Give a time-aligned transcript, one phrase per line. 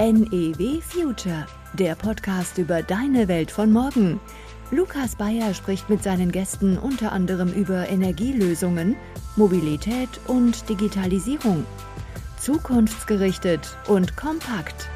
[0.00, 4.20] NEW Future, der Podcast über deine Welt von morgen.
[4.70, 8.94] Lukas Bayer spricht mit seinen Gästen unter anderem über Energielösungen,
[9.34, 11.66] Mobilität und Digitalisierung.
[12.38, 14.88] Zukunftsgerichtet und kompakt.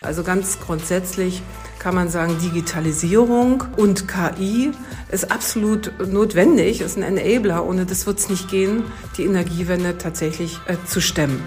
[0.00, 1.42] Also ganz grundsätzlich
[1.80, 4.70] kann man sagen, Digitalisierung und KI
[5.10, 7.64] ist absolut notwendig, ist ein Enabler.
[7.64, 8.84] Ohne das wird es nicht gehen,
[9.16, 11.42] die Energiewende tatsächlich äh, zu stemmen.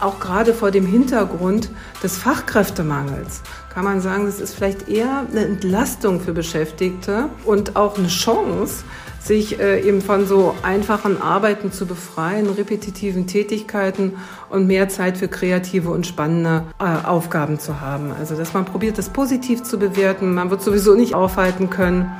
[0.00, 1.70] Auch gerade vor dem Hintergrund
[2.02, 3.42] des Fachkräftemangels
[3.72, 8.84] kann man sagen, das ist vielleicht eher eine Entlastung für Beschäftigte und auch eine Chance,
[9.20, 14.14] sich äh, eben von so einfachen Arbeiten zu befreien, repetitiven Tätigkeiten
[14.50, 18.12] und mehr Zeit für kreative und spannende äh, Aufgaben zu haben.
[18.18, 20.34] Also, dass man probiert, das positiv zu bewerten.
[20.34, 22.10] Man wird sowieso nicht aufhalten können.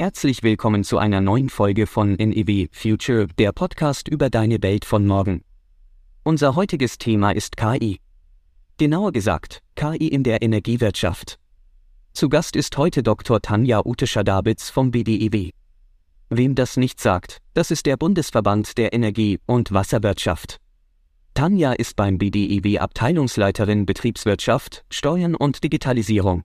[0.00, 5.04] Herzlich willkommen zu einer neuen Folge von NEW Future, der Podcast über deine Welt von
[5.04, 5.42] morgen.
[6.22, 7.98] Unser heutiges Thema ist KI.
[8.76, 11.40] Genauer gesagt, KI in der Energiewirtschaft.
[12.12, 13.42] Zu Gast ist heute Dr.
[13.42, 15.50] Tanja Ute-Schadabitz vom BDEW.
[16.30, 20.58] Wem das nicht sagt, das ist der Bundesverband der Energie- und Wasserwirtschaft.
[21.34, 26.44] Tanja ist beim BDEW Abteilungsleiterin Betriebswirtschaft, Steuern und Digitalisierung.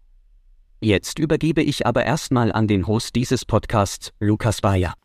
[0.83, 4.95] Jetzt übergebe ich aber erstmal an den Host dieses Podcasts, Lukas Bayer.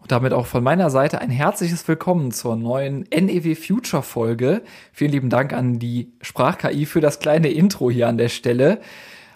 [0.00, 4.62] Und damit auch von meiner Seite ein herzliches Willkommen zur neuen NEW Future Folge.
[4.94, 8.80] Vielen lieben Dank an die Sprach-KI für das kleine Intro hier an der Stelle.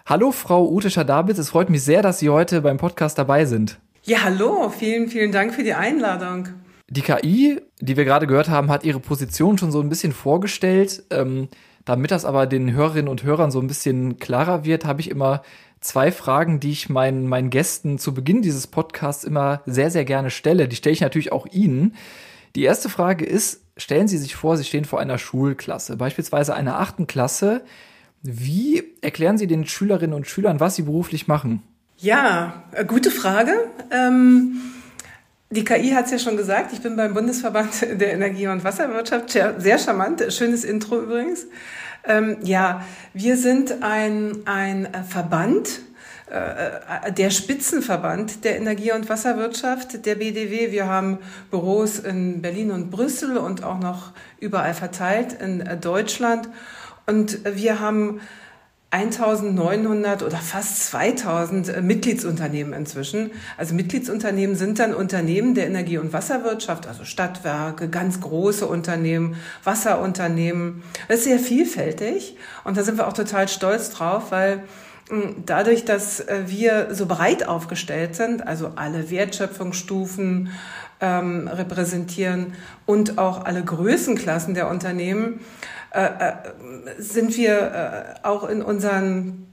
[0.06, 3.78] Hallo Frau Ute Schadabitz, es freut mich sehr, dass Sie heute beim Podcast dabei sind.
[4.04, 6.48] Ja, hallo, vielen, vielen Dank für die Einladung.
[6.88, 11.04] Die KI, die wir gerade gehört haben, hat ihre Position schon so ein bisschen vorgestellt.
[11.10, 11.48] Ähm,
[11.84, 15.42] damit das aber den Hörerinnen und Hörern so ein bisschen klarer wird, habe ich immer
[15.84, 20.30] zwei Fragen, die ich meinen, meinen Gästen zu Beginn dieses Podcasts immer sehr, sehr gerne
[20.30, 20.66] stelle.
[20.66, 21.94] Die stelle ich natürlich auch Ihnen.
[22.56, 26.80] Die erste Frage ist, stellen Sie sich vor, Sie stehen vor einer Schulklasse, beispielsweise einer
[26.80, 27.62] achten Klasse.
[28.22, 31.62] Wie erklären Sie den Schülerinnen und Schülern, was sie beruflich machen?
[31.98, 33.52] Ja, äh, gute Frage.
[33.90, 34.56] Ähm
[35.50, 39.30] die KI hat es ja schon gesagt, ich bin beim Bundesverband der Energie- und Wasserwirtschaft.
[39.30, 41.46] Sehr charmant, schönes Intro übrigens.
[42.06, 42.84] Ähm, ja,
[43.14, 45.80] wir sind ein, ein Verband,
[46.30, 50.70] äh, der Spitzenverband der Energie- und Wasserwirtschaft, der BDW.
[50.70, 51.18] Wir haben
[51.50, 56.48] Büros in Berlin und Brüssel und auch noch überall verteilt in Deutschland.
[57.06, 58.20] Und wir haben
[58.94, 63.32] 1900 oder fast 2000 äh, Mitgliedsunternehmen inzwischen.
[63.56, 69.34] Also Mitgliedsunternehmen sind dann Unternehmen der Energie- und Wasserwirtschaft, also Stadtwerke, ganz große Unternehmen,
[69.64, 70.84] Wasserunternehmen.
[71.08, 74.62] Das ist sehr vielfältig und da sind wir auch total stolz drauf, weil
[75.08, 80.50] hm, dadurch, dass äh, wir so breit aufgestellt sind, also alle Wertschöpfungsstufen
[81.00, 82.54] ähm, repräsentieren
[82.86, 85.40] und auch alle Größenklassen der Unternehmen,
[86.98, 89.44] sind wir äh, auch in unseren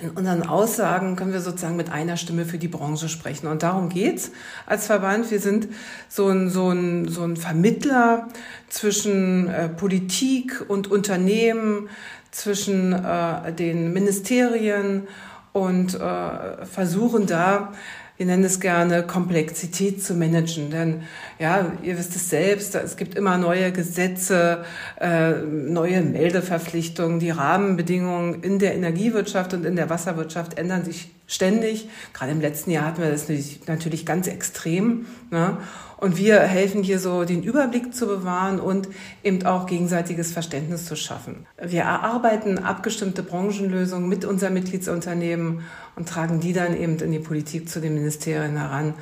[0.00, 3.46] in unseren Aussagen können wir sozusagen mit einer Stimme für die Branche sprechen.
[3.46, 4.32] Und darum geht's
[4.66, 5.30] als Verband.
[5.30, 5.68] Wir sind
[6.08, 8.28] so ein, so ein, so ein Vermittler
[8.68, 11.88] zwischen äh, Politik und Unternehmen,
[12.32, 15.06] zwischen äh, den Ministerien
[15.52, 17.72] und äh, versuchen da
[18.16, 20.70] wir nennen es gerne, Komplexität zu managen.
[20.70, 21.02] Denn
[21.38, 24.64] ja, ihr wisst es selbst, es gibt immer neue Gesetze,
[25.00, 31.88] äh, neue Meldeverpflichtungen, die Rahmenbedingungen in der Energiewirtschaft und in der Wasserwirtschaft ändern sich ständig.
[32.12, 33.26] Gerade im letzten Jahr hatten wir das
[33.66, 35.06] natürlich ganz extrem.
[35.30, 35.58] Ne?
[35.98, 38.88] Und wir helfen hier so, den Überblick zu bewahren und
[39.24, 41.46] eben auch gegenseitiges Verständnis zu schaffen.
[41.60, 45.62] Wir erarbeiten abgestimmte Branchenlösungen mit unseren Mitgliedsunternehmen
[45.96, 48.94] und tragen die dann eben in die Politik zu den Ministerien heran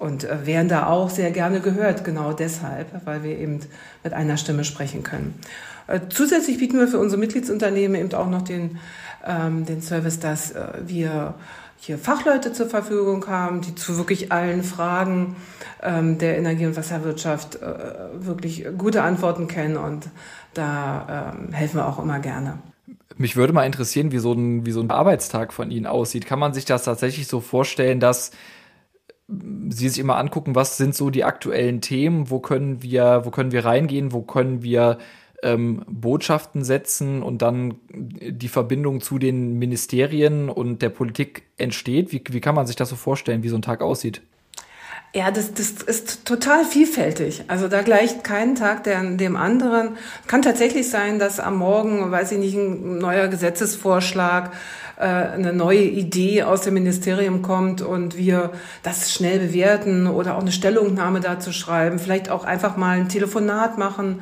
[0.00, 3.60] und äh, werden da auch sehr gerne gehört, genau deshalb, weil wir eben
[4.02, 5.34] mit einer Stimme sprechen können.
[5.86, 8.78] Äh, zusätzlich bieten wir für unsere Mitgliedsunternehmen eben auch noch den,
[9.24, 11.34] ähm, den Service, dass äh, wir
[11.80, 15.36] hier Fachleute zur Verfügung haben, die zu wirklich allen Fragen
[15.82, 17.74] ähm, der Energie- und Wasserwirtschaft äh,
[18.12, 20.10] wirklich gute Antworten kennen und
[20.52, 22.58] da ähm, helfen wir auch immer gerne.
[23.16, 26.26] Mich würde mal interessieren, wie so, ein, wie so ein Arbeitstag von Ihnen aussieht.
[26.26, 28.30] Kann man sich das tatsächlich so vorstellen, dass
[29.26, 33.52] Sie sich immer angucken, was sind so die aktuellen Themen, wo können wir, wo können
[33.52, 34.98] wir reingehen, wo können wir
[35.42, 42.12] ähm, Botschaften setzen und dann die Verbindung zu den Ministerien und der Politik entsteht?
[42.12, 44.22] Wie, wie kann man sich das so vorstellen, wie so ein Tag aussieht?
[45.12, 47.42] Ja, das, das ist total vielfältig.
[47.48, 49.96] Also da gleicht kein Tag der, dem anderen.
[50.28, 54.52] Kann tatsächlich sein, dass am Morgen, weiß ich nicht, ein neuer Gesetzesvorschlag,
[54.96, 58.52] äh, eine neue Idee aus dem Ministerium kommt und wir
[58.84, 63.78] das schnell bewerten oder auch eine Stellungnahme dazu schreiben, vielleicht auch einfach mal ein Telefonat
[63.78, 64.20] machen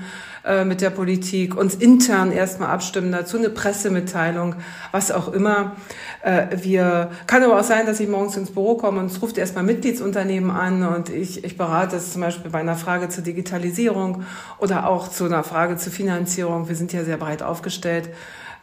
[0.48, 4.54] äh, mit der Politik, uns intern erstmal abstimmen dazu, eine Pressemitteilung,
[4.92, 5.76] was auch immer.
[6.22, 9.36] Äh, wir, kann aber auch sein, dass ich morgens ins Büro komme und es ruft
[9.36, 14.24] erstmal Mitgliedsunternehmen an und ich, ich berate es zum Beispiel bei einer Frage zur Digitalisierung
[14.58, 16.66] oder auch zu einer Frage zur Finanzierung.
[16.70, 18.08] Wir sind ja sehr breit aufgestellt.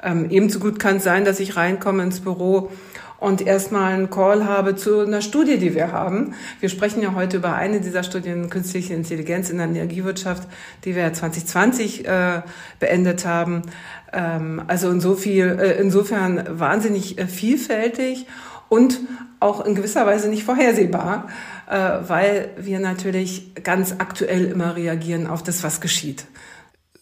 [0.01, 2.71] Ähm, ebenso gut kann es sein, dass ich reinkomme ins Büro
[3.19, 6.33] und erstmal einen Call habe zu einer Studie, die wir haben.
[6.59, 10.47] Wir sprechen ja heute über eine dieser Studien, künstliche Intelligenz in der Energiewirtschaft,
[10.83, 12.41] die wir 2020 äh,
[12.79, 13.63] beendet haben.
[14.11, 18.27] Ähm, also insofern, äh, insofern wahnsinnig äh, vielfältig
[18.69, 18.99] und
[19.39, 21.27] auch in gewisser Weise nicht vorhersehbar,
[21.69, 21.77] äh,
[22.07, 26.25] weil wir natürlich ganz aktuell immer reagieren auf das, was geschieht.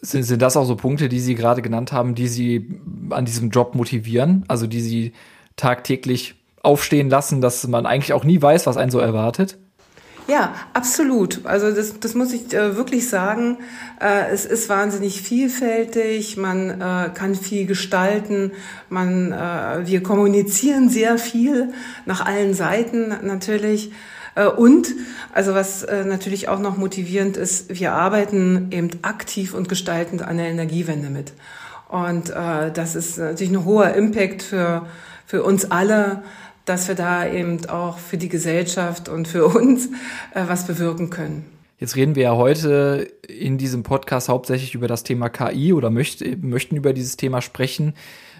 [0.02, 3.52] Sind, sind das auch so Punkte, die Sie gerade genannt haben, die Sie an diesem
[3.52, 4.44] Job motivieren?
[4.50, 5.14] Also die Sie
[5.56, 9.58] tagtäglich aufstehen lassen, dass man eigentlich auch nie weiß, was einen so erwartet?
[10.28, 11.46] Ja, absolut.
[11.46, 13.58] Also das, das muss ich äh, wirklich sagen.
[14.00, 16.38] Äh, es ist wahnsinnig vielfältig.
[16.38, 18.54] Man äh, kann viel gestalten.
[18.90, 21.74] Man, äh, wir kommunizieren sehr viel
[22.06, 23.92] nach allen Seiten natürlich.
[24.36, 24.88] Äh, und,
[25.34, 30.38] also was äh, natürlich auch noch motivierend ist, wir arbeiten eben aktiv und gestaltend an
[30.38, 31.34] der Energiewende mit.
[31.90, 34.88] Und das ist natürlich ein hoher Impact für
[35.26, 36.24] für uns alle,
[36.66, 39.88] dass wir da eben auch für die Gesellschaft und für uns
[40.34, 41.46] äh, was bewirken können.
[41.80, 46.24] Jetzt reden wir ja heute in diesem Podcast hauptsächlich über das Thema KI oder möcht,
[46.42, 47.94] möchten über dieses Thema sprechen,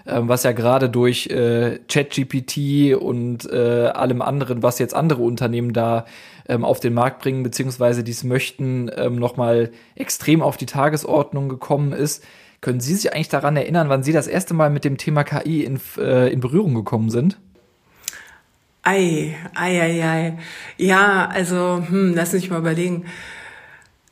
[0.06, 5.74] äh, was ja gerade durch äh, ChatGPT und äh, allem anderen, was jetzt andere Unternehmen
[5.74, 6.06] da
[6.48, 11.92] ähm, auf den Markt bringen, beziehungsweise dies möchten, ähm, nochmal extrem auf die Tagesordnung gekommen
[11.92, 12.24] ist.
[12.64, 15.64] Können Sie sich eigentlich daran erinnern, wann Sie das erste Mal mit dem Thema KI
[15.64, 17.38] in, äh, in Berührung gekommen sind?
[18.82, 20.38] Ei, ei, ei, ei.
[20.78, 23.04] Ja, also, hm, lass mich mal überlegen.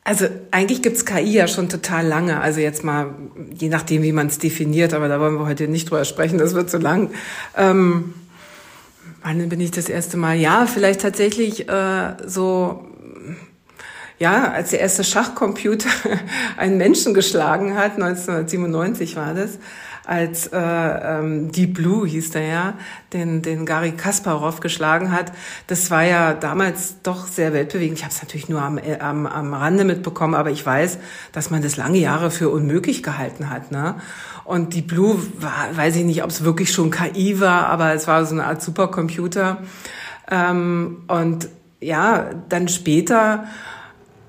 [0.04, 2.42] Also eigentlich gibt's KI ja schon total lange.
[2.42, 3.14] Also jetzt mal,
[3.54, 6.52] je nachdem, wie man es definiert, aber da wollen wir heute nicht drüber sprechen, das
[6.52, 7.10] wird zu lang.
[7.56, 8.12] Ähm,
[9.22, 10.36] wann bin ich das erste Mal?
[10.36, 12.84] Ja, vielleicht tatsächlich äh, so
[14.22, 15.90] ja, als der erste Schachcomputer
[16.56, 19.58] einen Menschen geschlagen hat, 1997 war das,
[20.06, 22.74] als äh, ähm, Deep Blue hieß der ja,
[23.12, 25.32] den, den Gary Kasparov geschlagen hat.
[25.66, 27.98] Das war ja damals doch sehr weltbewegend.
[27.98, 30.98] Ich habe es natürlich nur am, äh, am, am Rande mitbekommen, aber ich weiß,
[31.32, 33.72] dass man das lange Jahre für unmöglich gehalten hat.
[33.72, 33.96] Ne?
[34.44, 38.06] Und Deep Blue war, weiß ich nicht, ob es wirklich schon KI war, aber es
[38.06, 39.58] war so eine Art Supercomputer.
[40.30, 41.48] Ähm, und
[41.80, 43.46] ja, dann später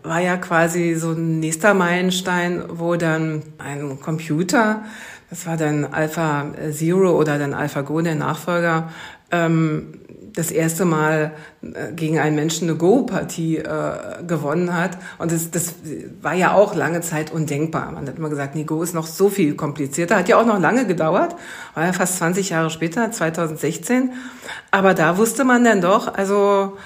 [0.03, 4.83] war ja quasi so ein nächster Meilenstein, wo dann ein Computer,
[5.29, 8.89] das war dann Alpha Zero oder dann AlphaGo, der Nachfolger,
[9.31, 9.99] ähm,
[10.35, 14.97] das erste Mal äh, gegen einen Menschen eine Go-Partie äh, gewonnen hat.
[15.19, 15.75] Und das, das
[16.21, 17.91] war ja auch lange Zeit undenkbar.
[17.91, 20.17] Man hat immer gesagt, nee, Go ist noch so viel komplizierter.
[20.17, 21.35] Hat ja auch noch lange gedauert,
[21.75, 24.11] war ja fast 20 Jahre später, 2016.
[24.71, 26.77] Aber da wusste man dann doch, also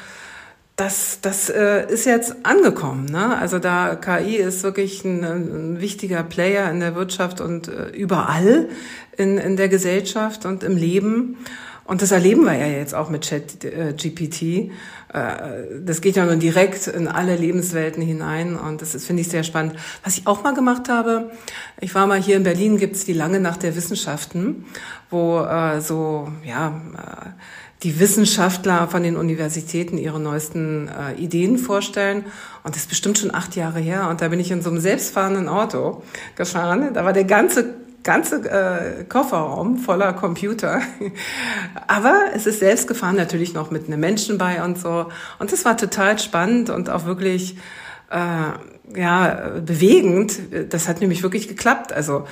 [0.77, 3.05] das, das äh, ist jetzt angekommen.
[3.05, 3.35] Ne?
[3.35, 8.69] Also da KI ist wirklich ein, ein wichtiger Player in der Wirtschaft und äh, überall
[9.17, 11.37] in, in der Gesellschaft und im Leben.
[11.83, 14.41] Und das erleben wir ja jetzt auch mit ChatGPT.
[14.43, 14.69] Äh,
[15.83, 19.73] das geht ja nun direkt in alle Lebenswelten hinein und das finde ich sehr spannend.
[20.03, 21.31] Was ich auch mal gemacht habe,
[21.81, 24.65] ich war mal hier in Berlin, gibt's die lange Nacht der Wissenschaften,
[25.09, 27.29] wo äh, so ja äh,
[27.83, 32.25] die Wissenschaftler von den Universitäten ihre neuesten äh, Ideen vorstellen.
[32.63, 34.09] Und das ist bestimmt schon acht Jahre her.
[34.09, 36.01] Und da bin ich in so einem selbstfahrenden Auto
[36.35, 36.93] gefahren.
[36.93, 40.81] Da war der ganze ganze äh, Kofferraum voller Computer.
[41.87, 45.07] Aber es ist selbst gefahren, natürlich noch mit einem Menschen bei und so.
[45.39, 47.57] Und das war total spannend und auch wirklich
[48.09, 50.39] äh, ja bewegend.
[50.69, 51.91] Das hat nämlich wirklich geklappt.
[51.91, 52.25] Also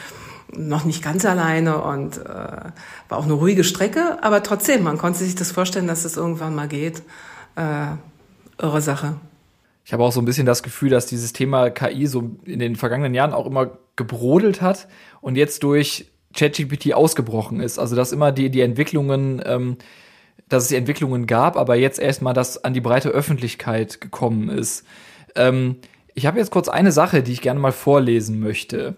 [0.57, 5.19] noch nicht ganz alleine und äh, war auch eine ruhige Strecke, aber trotzdem, man konnte
[5.19, 7.03] sich das vorstellen, dass es irgendwann mal geht.
[7.55, 7.87] Äh,
[8.61, 9.15] irre Sache.
[9.85, 12.75] Ich habe auch so ein bisschen das Gefühl, dass dieses Thema KI so in den
[12.75, 14.87] vergangenen Jahren auch immer gebrodelt hat
[15.21, 17.77] und jetzt durch ChatGPT ausgebrochen ist.
[17.77, 19.77] Also dass immer die, die Entwicklungen, ähm,
[20.49, 24.85] dass es die Entwicklungen gab, aber jetzt erstmal das an die breite Öffentlichkeit gekommen ist.
[25.35, 25.77] Ähm,
[26.13, 28.95] ich habe jetzt kurz eine Sache, die ich gerne mal vorlesen möchte.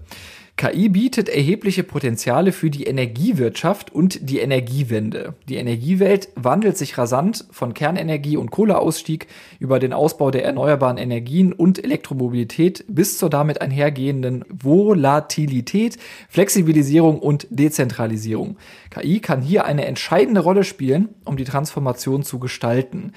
[0.57, 5.35] KI bietet erhebliche Potenziale für die Energiewirtschaft und die Energiewende.
[5.47, 9.27] Die Energiewelt wandelt sich rasant von Kernenergie und Kohleausstieg
[9.59, 17.45] über den Ausbau der erneuerbaren Energien und Elektromobilität bis zur damit einhergehenden Volatilität, Flexibilisierung und
[17.51, 18.57] Dezentralisierung.
[18.89, 23.13] KI kann hier eine entscheidende Rolle spielen, um die Transformation zu gestalten.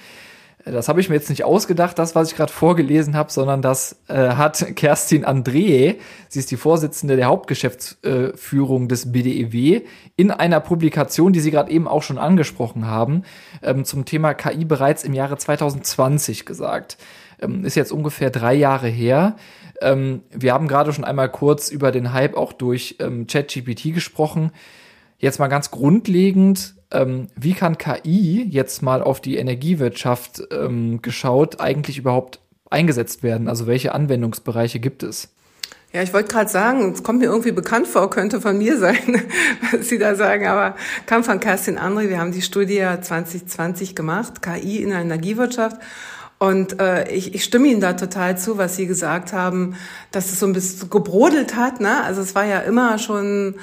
[0.65, 3.97] Das habe ich mir jetzt nicht ausgedacht, das, was ich gerade vorgelesen habe, sondern das
[4.09, 5.95] äh, hat Kerstin Andree,
[6.29, 9.83] sie ist die Vorsitzende der Hauptgeschäftsführung des BDEW,
[10.17, 13.23] in einer Publikation, die Sie gerade eben auch schon angesprochen haben,
[13.63, 16.99] ähm, zum Thema KI bereits im Jahre 2020 gesagt.
[17.41, 19.37] Ähm, ist jetzt ungefähr drei Jahre her.
[19.81, 24.53] Ähm, wir haben gerade schon einmal kurz über den Hype auch durch ähm, ChatGPT gesprochen.
[25.21, 31.61] Jetzt mal ganz grundlegend, ähm, wie kann KI jetzt mal auf die Energiewirtschaft ähm, geschaut
[31.61, 33.47] eigentlich überhaupt eingesetzt werden?
[33.47, 35.29] Also welche Anwendungsbereiche gibt es?
[35.93, 38.97] Ja, ich wollte gerade sagen, es kommt mir irgendwie bekannt vor, könnte von mir sein,
[39.73, 40.75] was Sie da sagen, aber
[41.05, 42.09] kam von Kerstin André.
[42.09, 45.77] Wir haben die Studie 2020 gemacht, KI in der Energiewirtschaft.
[46.39, 49.77] Und äh, ich, ich stimme Ihnen da total zu, was Sie gesagt haben,
[50.11, 51.81] dass es so ein bisschen gebrodelt hat.
[51.81, 52.03] Ne?
[52.03, 53.57] Also es war ja immer schon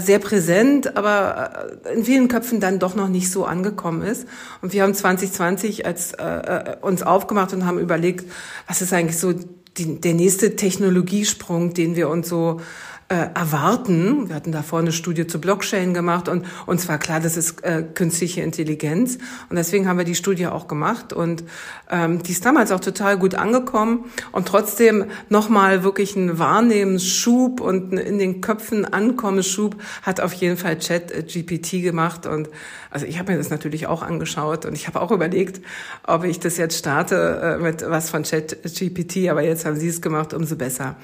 [0.00, 4.26] sehr präsent, aber äh, in vielen Köpfen dann doch noch nicht so angekommen ist.
[4.62, 8.30] Und wir haben 2020 als, äh, äh, uns aufgemacht und haben überlegt,
[8.66, 9.34] was ist eigentlich so
[9.76, 12.60] die, der nächste Technologiesprung, den wir uns so
[13.08, 14.28] äh, erwarten.
[14.28, 17.82] Wir hatten davor eine Studie zu Blockchain gemacht und uns war klar, das ist äh,
[17.82, 19.18] künstliche Intelligenz.
[19.50, 21.44] Und deswegen haben wir die Studie auch gemacht und
[21.90, 27.92] ähm, die ist damals auch total gut angekommen und trotzdem nochmal wirklich ein Wahrnehmensschub und
[27.92, 32.48] in den Köpfen Ankommensschub hat auf jeden Fall Chat GPT gemacht und
[32.90, 35.60] also ich habe mir das natürlich auch angeschaut und ich habe auch überlegt,
[36.06, 39.88] ob ich das jetzt starte äh, mit was von Chat GPT, aber jetzt haben Sie
[39.88, 40.96] es gemacht, umso besser.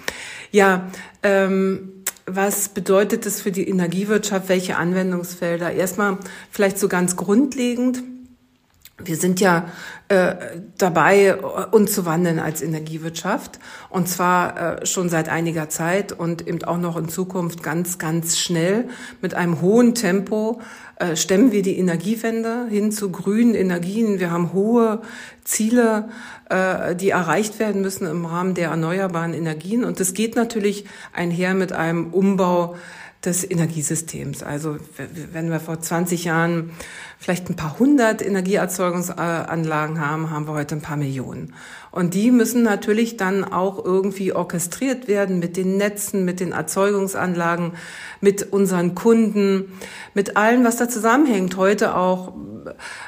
[0.52, 0.88] Ja,
[1.22, 1.89] ähm,
[2.36, 4.48] was bedeutet das für die Energiewirtschaft?
[4.48, 5.72] Welche Anwendungsfelder?
[5.72, 6.18] Erstmal
[6.50, 8.02] vielleicht so ganz grundlegend.
[9.02, 9.70] Wir sind ja
[10.08, 10.34] äh,
[10.76, 13.58] dabei, uns zu wandeln als Energiewirtschaft.
[13.88, 18.38] Und zwar äh, schon seit einiger Zeit und eben auch noch in Zukunft ganz, ganz
[18.38, 18.88] schnell
[19.22, 24.20] mit einem hohen Tempo äh, stemmen wir die Energiewende hin zu grünen Energien.
[24.20, 25.00] Wir haben hohe
[25.44, 26.08] Ziele,
[26.48, 29.84] äh, die erreicht werden müssen im Rahmen der erneuerbaren Energien.
[29.84, 32.76] Und das geht natürlich einher mit einem Umbau
[33.24, 34.42] des Energiesystems.
[34.42, 34.78] Also
[35.32, 36.70] wenn wir vor 20 Jahren
[37.18, 41.54] vielleicht ein paar hundert Energieerzeugungsanlagen haben, haben wir heute ein paar Millionen.
[41.90, 47.72] Und die müssen natürlich dann auch irgendwie orchestriert werden mit den Netzen, mit den Erzeugungsanlagen,
[48.22, 49.72] mit unseren Kunden,
[50.14, 51.58] mit allem, was da zusammenhängt.
[51.58, 52.32] Heute auch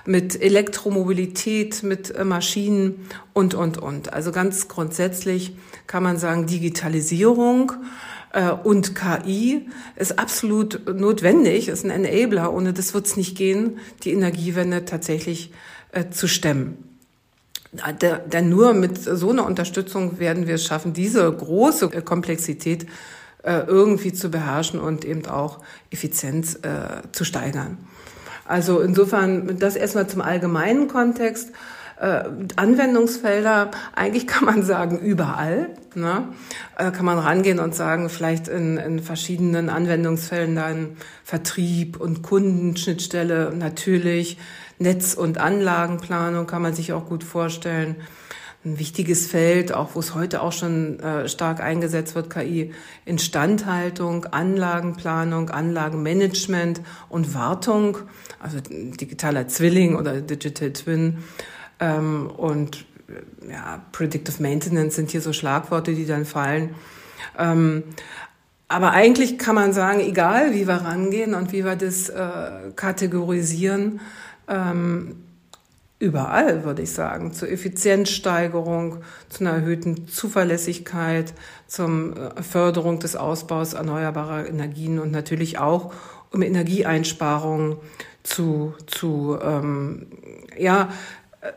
[0.05, 4.13] mit Elektromobilität, mit Maschinen und, und, und.
[4.13, 7.77] Also ganz grundsätzlich kann man sagen, Digitalisierung äh,
[8.65, 12.53] und KI ist absolut notwendig, ist ein Enabler.
[12.53, 15.53] Ohne das wird es nicht gehen, die Energiewende tatsächlich
[15.93, 16.79] äh, zu stemmen.
[18.01, 22.87] Denn nur mit so einer Unterstützung werden wir es schaffen, diese große Komplexität
[23.43, 25.61] äh, irgendwie zu beherrschen und eben auch
[25.91, 26.59] Effizienz
[27.13, 27.79] zu steigern.
[28.45, 31.51] Also insofern das erstmal zum allgemeinen Kontext
[32.03, 32.25] äh,
[32.57, 35.71] Anwendungsfelder, eigentlich kann man sagen, überall.
[35.95, 36.29] Ne?
[36.77, 43.53] Äh, kann man rangehen und sagen, vielleicht in, in verschiedenen Anwendungsfällen dann Vertrieb und Kundenschnittstelle
[43.57, 44.37] natürlich,
[44.79, 47.95] Netz- und Anlagenplanung kann man sich auch gut vorstellen.
[48.65, 52.73] Ein wichtiges Feld, auch wo es heute auch schon äh, stark eingesetzt wird, KI,
[53.05, 57.99] Instandhaltung, Anlagenplanung, Anlagenmanagement und Wartung,
[58.41, 61.19] also digitaler Zwilling oder Digital Twin.
[61.83, 62.87] Ähm, und
[63.51, 66.75] ja, Predictive Maintenance sind hier so Schlagworte, die dann fallen.
[67.39, 67.83] Ähm,
[68.69, 74.01] aber eigentlich kann man sagen, egal wie wir rangehen und wie wir das äh, kategorisieren,
[74.49, 75.17] ähm,
[75.99, 78.99] überall würde ich sagen, zur Effizienzsteigerung,
[79.29, 81.35] zu einer erhöhten Zuverlässigkeit,
[81.67, 85.93] zur äh, Förderung des Ausbaus erneuerbarer Energien und natürlich auch
[86.31, 87.77] um Energieeinsparungen
[88.23, 90.07] zu, zu ähm,
[90.57, 90.89] ja,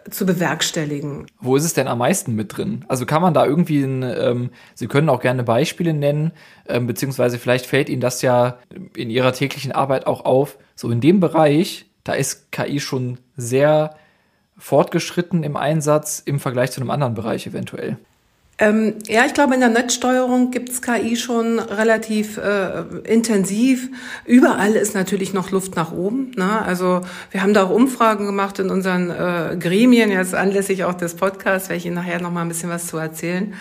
[0.10, 1.28] zu bewerkstelligen.
[1.40, 2.84] Wo ist es denn am meisten mit drin?
[2.88, 6.32] Also kann man da irgendwie, ein, ähm, Sie können auch gerne Beispiele nennen,
[6.68, 8.58] ähm, beziehungsweise vielleicht fällt Ihnen das ja
[8.96, 10.58] in Ihrer täglichen Arbeit auch auf.
[10.76, 13.96] So in dem Bereich, da ist KI schon sehr
[14.58, 17.98] fortgeschritten im Einsatz im Vergleich zu einem anderen Bereich eventuell.
[18.58, 23.90] Ähm, ja, ich glaube, in der Netzsteuerung gibt's KI schon relativ äh, intensiv.
[24.26, 26.32] Überall ist natürlich noch Luft nach oben.
[26.38, 26.62] Ne?
[26.62, 31.16] Also wir haben da auch Umfragen gemacht in unseren äh, Gremien, jetzt anlässlich auch des
[31.16, 33.54] Podcasts, werde ich Ihnen nachher noch mal ein bisschen was zu erzählen.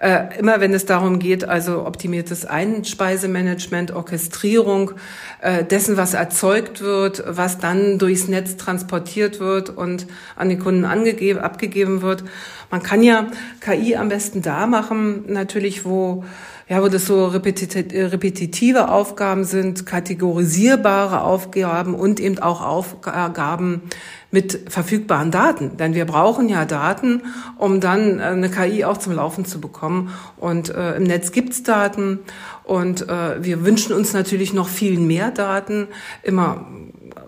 [0.00, 4.92] Äh, immer wenn es darum geht, also optimiertes Einspeisemanagement, Orchestrierung
[5.40, 10.84] äh, dessen, was erzeugt wird, was dann durchs Netz transportiert wird und an den Kunden
[10.84, 12.22] angegeben, abgegeben wird.
[12.70, 13.26] Man kann ja
[13.60, 16.24] KI am besten da machen, natürlich, wo
[16.68, 23.82] ja, wo das so repetitive Aufgaben sind, kategorisierbare Aufgaben und eben auch Aufgaben
[24.30, 25.76] mit verfügbaren Daten.
[25.76, 27.22] Denn wir brauchen ja Daten,
[27.56, 30.12] um dann äh, eine KI auch zum Laufen zu bekommen.
[30.36, 32.20] Und äh, im Netz gibt's Daten
[32.64, 35.88] und äh, wir wünschen uns natürlich noch viel mehr Daten,
[36.22, 36.66] immer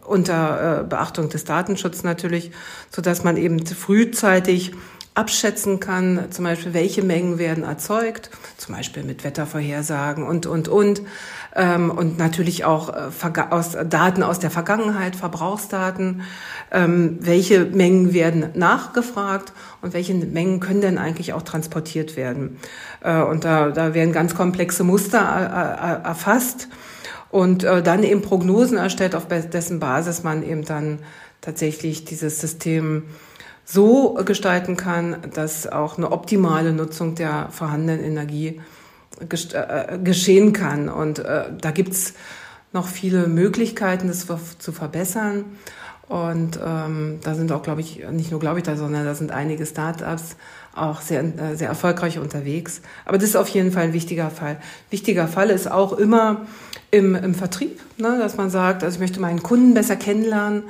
[0.05, 2.51] unter äh, Beachtung des Datenschutzes natürlich,
[2.91, 4.73] so dass man eben frühzeitig
[5.15, 11.03] abschätzen kann, zum Beispiel, welche Mengen werden erzeugt, zum Beispiel mit Wettervorhersagen und, und, und.
[11.55, 16.23] Ähm, und natürlich auch äh, aus Daten aus der Vergangenheit, Verbrauchsdaten.
[16.71, 19.53] Ähm, welche Mengen werden nachgefragt
[19.83, 22.59] und welche Mengen können denn eigentlich auch transportiert werden?
[23.03, 26.69] Äh, und da, da werden ganz komplexe Muster äh, erfasst
[27.31, 30.99] und dann eben Prognosen erstellt, auf dessen Basis man eben dann
[31.41, 33.05] tatsächlich dieses System
[33.65, 38.61] so gestalten kann, dass auch eine optimale Nutzung der vorhandenen Energie äh,
[39.29, 40.89] geschehen kann.
[40.89, 42.15] Und äh, da gibt's
[42.73, 44.27] noch viele Möglichkeiten, das
[44.59, 45.45] zu verbessern.
[46.09, 49.31] Und ähm, da sind auch, glaube ich, nicht nur glaube ich da, sondern da sind
[49.31, 50.37] einige Startups
[50.75, 52.83] auch sehr, äh, sehr erfolgreich unterwegs.
[53.05, 54.57] Aber das ist auf jeden Fall ein wichtiger Fall.
[54.91, 56.47] Wichtiger Fall ist auch immer
[56.91, 60.65] im, im Vertrieb, ne, dass man sagt, also ich möchte meinen Kunden besser kennenlernen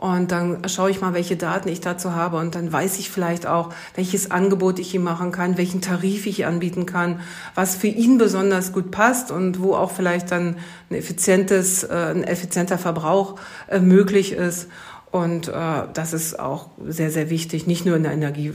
[0.00, 2.38] und dann schaue ich mal, welche Daten ich dazu habe.
[2.38, 6.46] Und dann weiß ich vielleicht auch, welches Angebot ich ihm machen kann, welchen Tarif ich
[6.46, 7.20] anbieten kann,
[7.54, 10.56] was für ihn besonders gut passt und wo auch vielleicht dann
[10.88, 13.38] ein effizientes, äh, ein effizienter Verbrauch
[13.68, 14.68] äh, möglich ist.
[15.10, 15.52] Und äh,
[15.92, 18.54] das ist auch sehr, sehr wichtig, nicht nur in der Energie,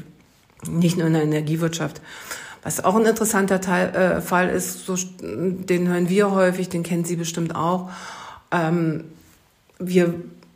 [0.67, 2.01] nicht nur in der Energiewirtschaft.
[2.63, 7.05] Was auch ein interessanter Teil, äh, Fall ist, so, den hören wir häufig, den kennen
[7.05, 7.91] Sie bestimmt auch.
[8.51, 9.03] Ähm,
[9.77, 10.15] wir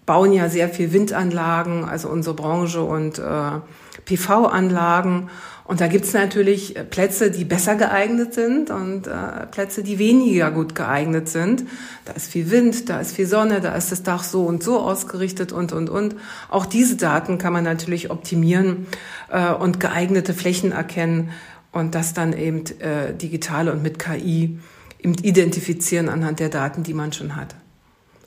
[0.10, 3.60] bauen ja sehr viel Windanlagen, also unsere Branche und äh,
[4.06, 5.30] PV-Anlagen.
[5.66, 10.74] Und da gibt's natürlich Plätze, die besser geeignet sind und äh, Plätze, die weniger gut
[10.74, 11.64] geeignet sind.
[12.06, 14.80] Da ist viel Wind, da ist viel Sonne, da ist das Dach so und so
[14.80, 16.16] ausgerichtet und, und, und.
[16.50, 18.88] Auch diese Daten kann man natürlich optimieren
[19.30, 21.30] äh, und geeignete Flächen erkennen
[21.72, 24.58] und das dann eben äh, digital und mit KI
[24.98, 27.54] eben identifizieren anhand der Daten, die man schon hat.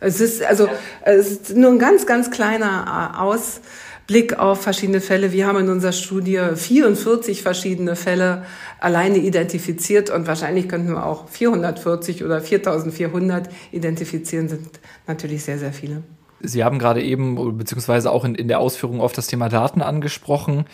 [0.02, 0.68] Es ist also
[1.02, 5.32] es ist nur ein ganz, ganz kleiner äh, Ausblick auf verschiedene Fälle.
[5.32, 8.44] Wir haben in unserer Studie 44 verschiedene Fälle
[8.80, 15.72] alleine identifiziert und wahrscheinlich könnten wir auch 440 oder 4400 identifizieren, sind natürlich sehr, sehr
[15.72, 16.02] viele.
[16.40, 20.64] Sie haben gerade eben, beziehungsweise auch in, in der Ausführung auf das Thema Daten angesprochen.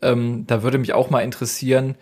[0.00, 1.96] Ähm, da würde mich auch mal interessieren,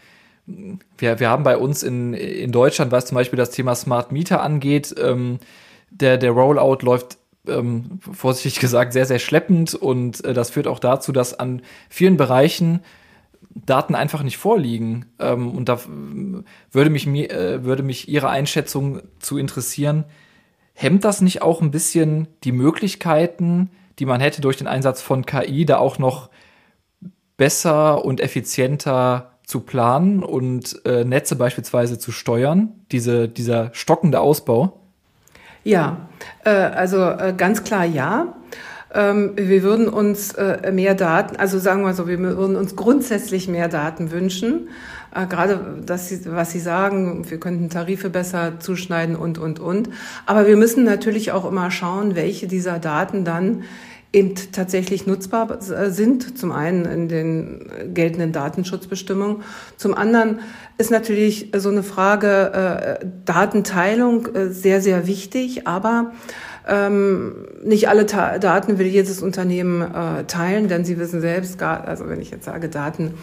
[0.99, 4.42] wir, wir haben bei uns in, in Deutschland, was zum Beispiel das Thema Smart Meter
[4.42, 5.38] angeht, ähm,
[5.95, 10.79] der, der Rollout läuft ähm, vorsichtig gesagt sehr, sehr schleppend und äh, das führt auch
[10.79, 12.81] dazu, dass an vielen Bereichen
[13.55, 15.07] Daten einfach nicht vorliegen.
[15.19, 15.81] Ähm, und da
[16.73, 20.05] würde mich, äh, würde mich Ihre Einschätzung zu interessieren.
[20.73, 25.25] Hemmt das nicht auch ein bisschen die Möglichkeiten, die man hätte durch den Einsatz von
[25.25, 26.31] KI, da auch noch
[27.37, 34.84] besser und effizienter zu planen und äh, Netze beispielsweise zu steuern, diese, dieser stockende Ausbau?
[35.64, 36.09] Ja,
[36.44, 38.35] äh, also äh, ganz klar ja.
[38.92, 43.48] Ähm, wir würden uns äh, mehr Daten, also sagen wir so, wir würden uns grundsätzlich
[43.48, 44.68] mehr Daten wünschen.
[45.12, 49.88] Äh, gerade das, was Sie sagen, wir könnten Tarife besser zuschneiden und, und, und.
[50.27, 53.64] Aber wir müssen natürlich auch immer schauen, welche dieser Daten dann
[54.14, 56.38] eben tatsächlich nutzbar sind.
[56.38, 59.42] Zum einen in den geltenden Datenschutzbestimmungen.
[59.77, 60.38] Zum anderen
[60.79, 66.12] ist natürlich so eine Frage äh, Datenteilung äh, sehr, sehr wichtig, aber
[66.66, 72.09] ähm, nicht alle Ta Daten will jedes Unternehmen äh, teilen, denn Sie wissen selbst, also
[72.09, 73.14] wenn ich jetzt sage Daten,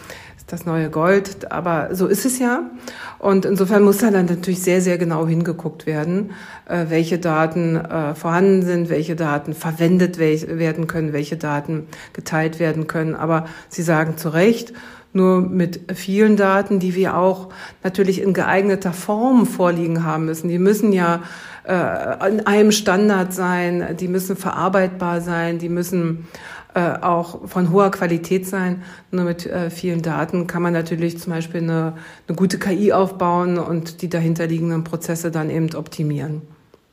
[0.52, 2.70] das neue Gold, aber so ist es ja.
[3.18, 6.32] Und insofern muss da dann natürlich sehr, sehr genau hingeguckt werden,
[6.68, 12.86] äh, welche Daten äh, vorhanden sind, welche Daten verwendet werden können, welche Daten geteilt werden
[12.86, 13.14] können.
[13.14, 14.74] Aber Sie sagen zu Recht,
[15.12, 17.50] nur mit vielen Daten, die wir auch
[17.82, 20.48] natürlich in geeigneter Form vorliegen haben müssen.
[20.48, 21.22] Die müssen ja
[21.64, 26.26] äh, in einem Standard sein, die müssen verarbeitbar sein, die müssen
[26.74, 28.82] äh, auch von hoher Qualität sein.
[29.10, 31.94] Nur mit äh, vielen Daten kann man natürlich zum Beispiel eine,
[32.26, 36.42] eine gute KI aufbauen und die dahinterliegenden Prozesse dann eben optimieren.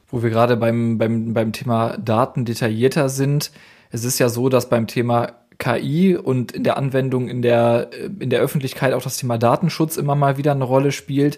[0.10, 3.52] Wo wir gerade beim, beim, beim Thema Daten detaillierter sind,
[3.92, 8.10] es ist ja so, dass beim Thema KI und in der Anwendung in der, äh,
[8.20, 11.38] in der Öffentlichkeit auch das Thema Datenschutz immer mal wieder eine Rolle spielt.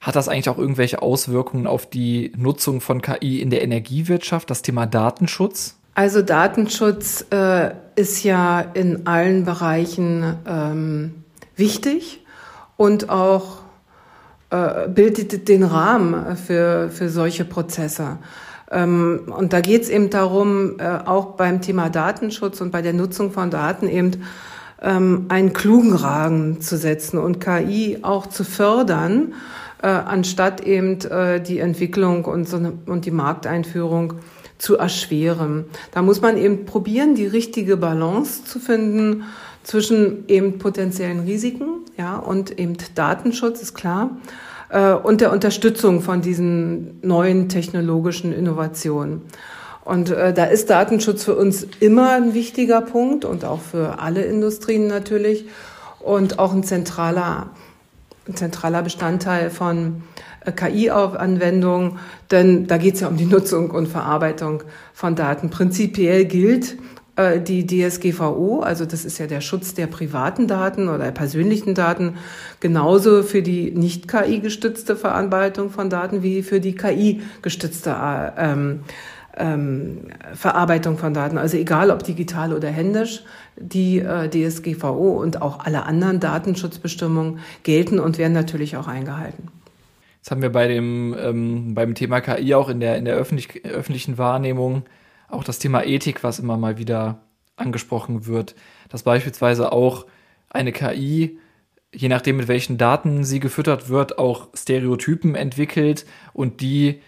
[0.00, 4.62] Hat das eigentlich auch irgendwelche Auswirkungen auf die Nutzung von KI in der Energiewirtschaft, das
[4.62, 5.76] Thema Datenschutz?
[5.94, 11.24] Also Datenschutz äh, ist ja in allen Bereichen ähm,
[11.56, 12.24] wichtig
[12.78, 13.58] und auch
[14.48, 18.18] äh, bildet den Rahmen für, für solche Prozesse.
[18.70, 22.92] Ähm, und da geht es eben darum, äh, auch beim Thema Datenschutz und bei der
[22.92, 24.22] Nutzung von Daten eben
[24.80, 29.34] ähm, einen klugen Rahmen zu setzen und KI auch zu fördern,
[29.82, 34.14] äh, anstatt eben äh, die Entwicklung und, die Markteinführung
[34.58, 35.64] zu erschweren.
[35.92, 39.24] Da muss man eben probieren, die richtige Balance zu finden
[39.62, 44.10] zwischen eben potenziellen Risiken, ja, und eben Datenschutz, ist klar
[44.70, 49.22] äh, und der Unterstützung von diesen neuen technologischen Innovationen.
[49.84, 54.22] Und äh, da ist Datenschutz für uns immer ein wichtiger Punkt und auch für alle
[54.22, 55.46] Industrien natürlich
[55.98, 57.50] und auch ein zentraler,
[58.28, 60.02] ein zentraler Bestandteil von
[60.44, 61.98] äh, KI-Anwendungen,
[62.30, 65.50] denn da geht es ja um die Nutzung und Verarbeitung von Daten.
[65.50, 66.76] Prinzipiell gilt,
[67.40, 72.16] die DSGVO, also das ist ja der Schutz der privaten Daten oder der persönlichen Daten,
[72.60, 78.80] genauso für die nicht KI-gestützte Verarbeitung von Daten wie für die KI-gestützte äh, ähm,
[79.36, 79.98] ähm,
[80.34, 81.38] Verarbeitung von Daten.
[81.38, 83.22] Also egal ob digital oder händisch,
[83.56, 89.48] die äh, DSGVO und auch alle anderen Datenschutzbestimmungen gelten und werden natürlich auch eingehalten.
[90.16, 93.64] Jetzt haben wir bei dem ähm, beim Thema KI auch in der in der öffentlich,
[93.64, 94.82] öffentlichen Wahrnehmung
[95.30, 97.20] auch das Thema Ethik, was immer mal wieder
[97.56, 98.54] angesprochen wird,
[98.88, 100.06] dass beispielsweise auch
[100.48, 101.38] eine KI,
[101.94, 107.00] je nachdem mit welchen Daten sie gefüttert wird, auch Stereotypen entwickelt und die,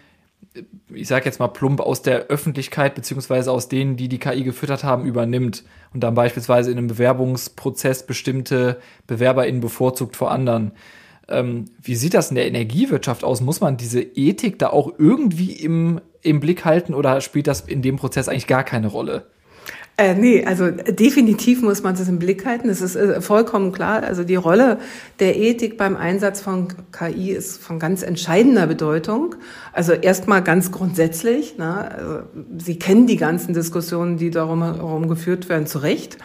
[0.92, 4.84] ich sage jetzt mal plump, aus der Öffentlichkeit beziehungsweise aus denen, die die KI gefüttert
[4.84, 10.72] haben, übernimmt und dann beispielsweise in einem Bewerbungsprozess bestimmte BewerberInnen bevorzugt vor anderen.
[11.28, 13.40] Ähm, wie sieht das in der Energiewirtschaft aus?
[13.40, 17.82] Muss man diese Ethik da auch irgendwie im, im Blick halten oder spielt das in
[17.82, 19.26] dem Prozess eigentlich gar keine Rolle?
[19.98, 22.68] Äh, nee, also definitiv muss man das im Blick halten.
[22.68, 24.02] Das ist äh, vollkommen klar.
[24.02, 24.78] Also die Rolle
[25.20, 29.34] der Ethik beim Einsatz von KI ist von ganz entscheidender Bedeutung.
[29.72, 31.58] Also erstmal ganz grundsätzlich.
[31.58, 31.90] Ne?
[31.90, 32.22] Also,
[32.58, 36.16] Sie kennen die ganzen Diskussionen, die darum herum geführt werden, zu Recht.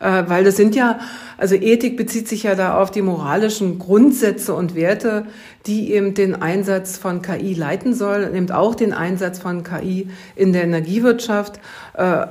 [0.00, 0.98] Äh, weil das sind ja,
[1.36, 5.26] also Ethik bezieht sich ja da auf die moralischen Grundsätze und Werte,
[5.66, 10.52] die eben den Einsatz von KI leiten soll, eben auch den Einsatz von KI in
[10.52, 11.60] der Energiewirtschaft.
[11.94, 12.26] Äh,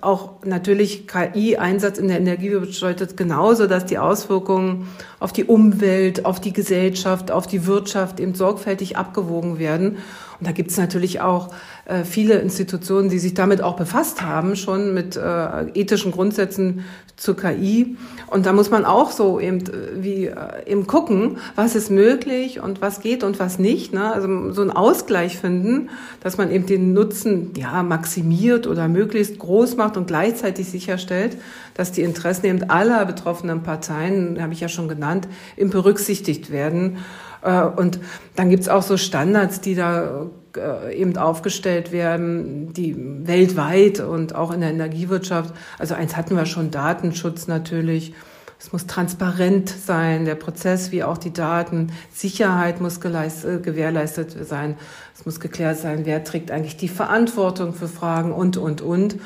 [0.00, 6.40] auch natürlich KI-Einsatz in der Energiewirtschaft bedeutet genauso, dass die Auswirkungen auf die Umwelt, auf
[6.40, 9.98] die Gesellschaft, auf die Wirtschaft eben sorgfältig abgewogen werden.
[10.38, 11.50] Und da gibt es natürlich auch
[11.86, 16.84] äh, viele Institutionen, die sich damit auch befasst haben, schon mit äh, ethischen Grundsätzen
[17.18, 17.96] zur KI.
[18.28, 22.60] Und da muss man auch so eben, äh, wie, äh, eben gucken, was ist möglich
[22.60, 23.92] und was geht und was nicht.
[23.92, 24.12] Ne?
[24.12, 29.76] Also so einen Ausgleich finden, dass man eben den Nutzen ja maximiert oder möglichst groß
[29.76, 31.36] macht und gleichzeitig sicherstellt,
[31.74, 36.98] dass die Interessen eben aller betroffenen Parteien, habe ich ja schon genannt, eben berücksichtigt werden.
[37.42, 37.98] Äh, und
[38.36, 40.26] dann gibt's auch so Standards, die da
[40.58, 42.94] äh, eben aufgestellt werden, die
[43.26, 45.54] weltweit und auch in der Energiewirtschaft.
[45.78, 48.12] Also eins hatten wir schon, Datenschutz natürlich.
[48.60, 51.92] Es muss transparent sein, der Prozess wie auch die Daten.
[52.12, 54.76] Sicherheit muss äh, gewährleistet sein.
[55.14, 59.16] Es muss geklärt sein, wer trägt eigentlich die Verantwortung für Fragen und, und, und.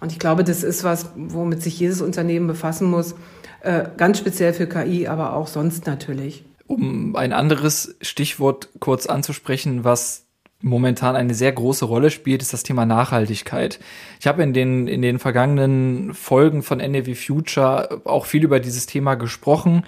[0.00, 3.16] Und ich glaube, das ist was, womit sich jedes Unternehmen befassen muss.
[3.60, 6.44] Äh, ganz speziell für KI, aber auch sonst natürlich.
[6.68, 10.25] Um ein anderes Stichwort kurz anzusprechen, was
[10.62, 13.78] momentan eine sehr große Rolle spielt, ist das Thema Nachhaltigkeit.
[14.20, 18.86] Ich habe in den, in den vergangenen Folgen von NEW Future auch viel über dieses
[18.86, 19.84] Thema gesprochen.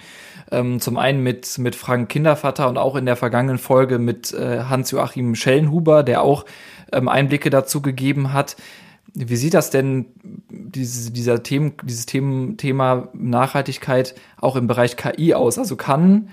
[0.51, 4.63] Ähm, zum einen mit, mit Frank Kindervater und auch in der vergangenen Folge mit äh,
[4.63, 6.45] Hans-Joachim Schellenhuber, der auch
[6.91, 8.55] ähm, Einblicke dazu gegeben hat.
[9.13, 10.05] Wie sieht das denn,
[10.49, 15.57] diese, dieser Themen, dieses Themen, Thema Nachhaltigkeit auch im Bereich KI aus?
[15.57, 16.29] Also kann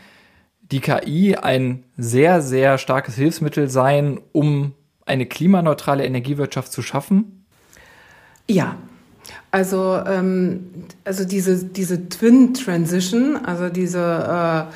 [0.73, 4.73] die KI ein sehr, sehr starkes Hilfsmittel sein, um
[5.05, 7.45] eine klimaneutrale Energiewirtschaft zu schaffen?
[8.49, 8.77] Ja,
[9.51, 14.73] also, ähm, also diese, diese Twin Transition, also diese, äh,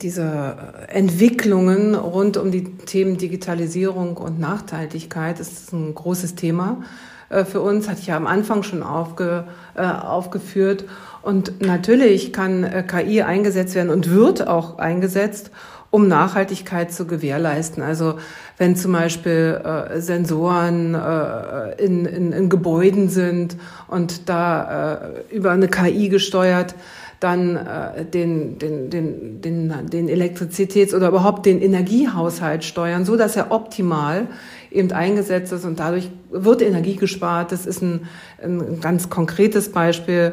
[0.00, 0.56] diese
[0.88, 6.82] Entwicklungen rund um die Themen Digitalisierung und Nachhaltigkeit ist ein großes Thema
[7.28, 10.84] äh, für uns, hatte ich ja am Anfang schon aufge, äh, aufgeführt.
[11.22, 15.50] Und natürlich kann äh, KI eingesetzt werden und wird auch eingesetzt,
[15.90, 17.82] um Nachhaltigkeit zu gewährleisten.
[17.82, 18.18] Also
[18.58, 25.00] wenn zum Beispiel äh, Sensoren äh, in, in, in Gebäuden sind und da
[25.30, 26.74] äh, über eine KI gesteuert,
[27.20, 33.36] dann äh, den, den, den, den, den Elektrizitäts- oder überhaupt den Energiehaushalt steuern, so dass
[33.36, 34.28] er optimal
[34.70, 37.52] eben eingesetzt ist und dadurch wird Energie gespart.
[37.52, 38.06] Das ist ein,
[38.42, 40.32] ein ganz konkretes Beispiel.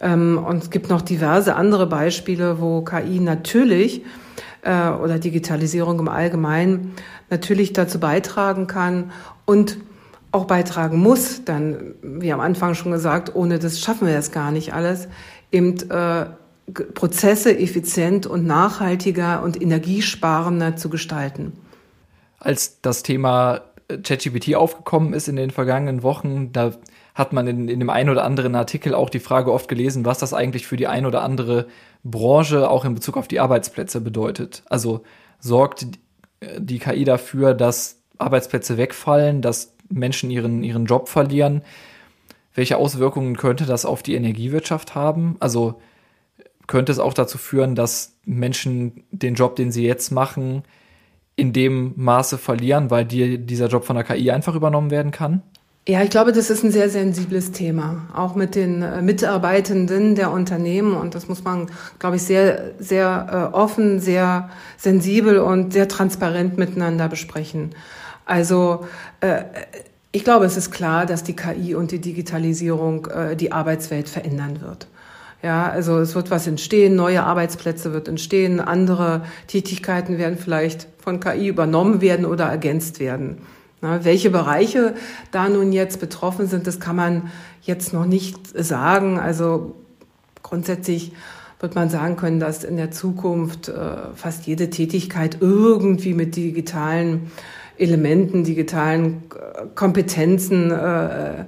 [0.00, 4.02] Ähm, und es gibt noch diverse andere Beispiele, wo KI natürlich
[4.62, 6.94] äh, oder Digitalisierung im Allgemeinen
[7.30, 9.12] natürlich dazu beitragen kann
[9.44, 9.78] und
[10.32, 14.50] auch beitragen muss, dann, wie am Anfang schon gesagt, ohne das schaffen wir das gar
[14.50, 15.08] nicht alles,
[15.52, 16.26] eben äh,
[16.94, 21.52] Prozesse effizient und nachhaltiger und energiesparender zu gestalten.
[22.38, 26.72] Als das Thema ChatGPT aufgekommen ist in den vergangenen Wochen, da
[27.14, 30.18] hat man in, in dem einen oder anderen Artikel auch die Frage oft gelesen, was
[30.18, 31.66] das eigentlich für die ein oder andere
[32.02, 34.62] Branche auch in Bezug auf die Arbeitsplätze bedeutet.
[34.66, 35.02] Also
[35.38, 35.86] sorgt
[36.58, 41.62] die KI dafür, dass Arbeitsplätze wegfallen, dass Menschen ihren, ihren Job verlieren.
[42.54, 45.36] Welche Auswirkungen könnte das auf die Energiewirtschaft haben?
[45.40, 45.80] Also
[46.66, 50.62] könnte es auch dazu führen, dass Menschen den Job, den sie jetzt machen,
[51.36, 55.42] in dem Maße verlieren, weil dir dieser Job von der KI einfach übernommen werden kann?
[55.88, 60.30] Ja, ich glaube, das ist ein sehr sensibles Thema, auch mit den äh, Mitarbeitenden der
[60.30, 60.94] Unternehmen.
[60.94, 66.56] Und das muss man, glaube ich, sehr, sehr äh, offen, sehr sensibel und sehr transparent
[66.56, 67.70] miteinander besprechen.
[68.26, 68.86] Also
[69.20, 69.42] äh,
[70.12, 74.60] ich glaube, es ist klar, dass die KI und die Digitalisierung äh, die Arbeitswelt verändern
[74.60, 74.86] wird.
[75.42, 81.18] Ja, also es wird was entstehen, neue Arbeitsplätze wird entstehen, andere Tätigkeiten werden vielleicht von
[81.18, 83.38] KI übernommen werden oder ergänzt werden.
[83.80, 84.94] Na, welche Bereiche
[85.32, 89.18] da nun jetzt betroffen sind, das kann man jetzt noch nicht sagen.
[89.18, 89.74] Also
[90.44, 91.12] grundsätzlich
[91.58, 97.32] wird man sagen können, dass in der Zukunft äh, fast jede Tätigkeit irgendwie mit digitalen
[97.78, 101.44] Elementen, digitalen äh, Kompetenzen äh, äh,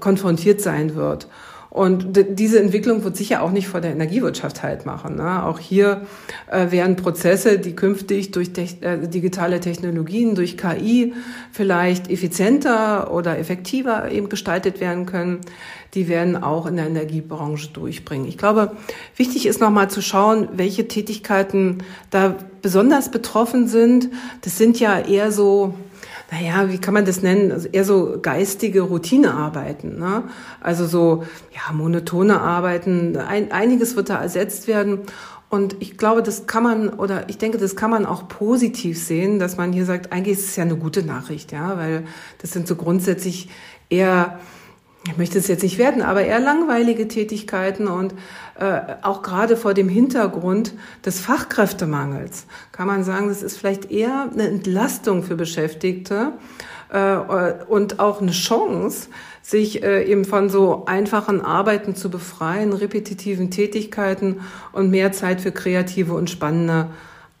[0.00, 1.28] konfrontiert sein wird.
[1.76, 5.16] Und diese Entwicklung wird sicher auch nicht vor der Energiewirtschaft halt machen.
[5.16, 5.44] Ne?
[5.44, 6.06] Auch hier
[6.50, 11.12] äh, werden Prozesse, die künftig durch te äh, digitale Technologien, durch KI
[11.52, 15.40] vielleicht effizienter oder effektiver eben gestaltet werden können,
[15.92, 18.26] die werden auch in der Energiebranche durchbringen.
[18.26, 18.74] Ich glaube,
[19.16, 24.08] wichtig ist nochmal zu schauen, welche Tätigkeiten da besonders betroffen sind.
[24.40, 25.74] Das sind ja eher so
[26.30, 27.52] naja, wie kann man das nennen?
[27.52, 29.98] Also eher so geistige Routinearbeiten.
[29.98, 30.24] Ne?
[30.60, 33.16] Also so, ja, monotone Arbeiten.
[33.16, 35.00] Ein, einiges wird da ersetzt werden.
[35.48, 39.38] Und ich glaube, das kann man, oder ich denke, das kann man auch positiv sehen,
[39.38, 42.04] dass man hier sagt, eigentlich ist es ja eine gute Nachricht, ja, weil
[42.42, 43.48] das sind so grundsätzlich
[43.88, 44.40] eher
[45.06, 48.14] ich möchte es jetzt nicht werden, aber eher langweilige Tätigkeiten und
[48.58, 54.28] äh, auch gerade vor dem Hintergrund des Fachkräftemangels kann man sagen, das ist vielleicht eher
[54.32, 56.32] eine Entlastung für Beschäftigte
[56.90, 57.16] äh,
[57.68, 59.08] und auch eine Chance,
[59.42, 64.40] sich äh, eben von so einfachen Arbeiten zu befreien, repetitiven Tätigkeiten
[64.72, 66.88] und mehr Zeit für kreative und spannende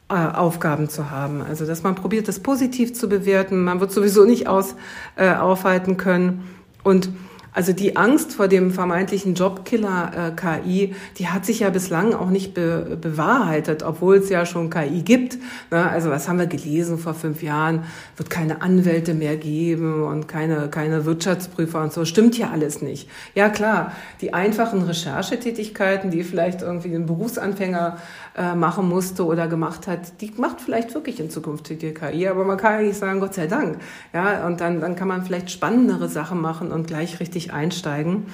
[0.08, 1.42] äh, Aufgaben zu haben.
[1.42, 3.64] Also dass man probiert, das positiv zu bewerten.
[3.64, 4.76] Man wird sowieso nicht aus,
[5.16, 6.44] äh, aufhalten können
[6.84, 7.08] und
[7.56, 12.28] also die Angst vor dem vermeintlichen Jobkiller äh, KI, die hat sich ja bislang auch
[12.28, 15.38] nicht be bewahrheitet, obwohl es ja schon KI gibt.
[15.70, 15.88] Ne?
[15.88, 17.84] Also was haben wir gelesen vor fünf Jahren?
[18.18, 22.04] Wird keine Anwälte mehr geben und keine, keine Wirtschaftsprüfer und so.
[22.04, 23.08] Stimmt ja alles nicht.
[23.34, 27.96] Ja klar, die einfachen Recherchetätigkeiten, die vielleicht irgendwie ein Berufsanfänger
[28.36, 32.28] äh, machen musste oder gemacht hat, die macht vielleicht wirklich in Zukunft die KI.
[32.28, 33.78] Aber man kann ja nicht sagen, Gott sei Dank.
[34.12, 38.26] Ja, und dann, dann kann man vielleicht spannendere Sachen machen und gleich richtig einsteigen.